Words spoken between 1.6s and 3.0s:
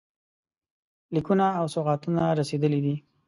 سوغاتونه رسېدلي دي.